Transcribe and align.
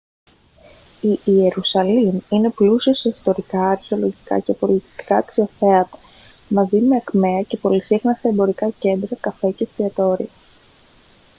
η 1.01 1.19
ιερουσαλήμ 1.25 2.17
είναι 2.29 2.49
πλούσια 2.49 2.93
σε 2.93 3.09
ιστορικά 3.09 3.69
αρχαιολογικά 3.69 4.39
και 4.39 4.53
πολιτιστικά 4.53 5.17
αξιοθέατα 5.17 5.97
μαζί 6.49 6.79
με 6.79 6.95
ακμαία 6.95 7.41
και 7.41 7.57
πολυσύχναστα 7.57 8.29
εμπορικά 8.29 8.69
κέντρα 8.79 9.15
καφέ 9.19 9.51
και 9.51 9.63
εστιατόρια 9.63 10.29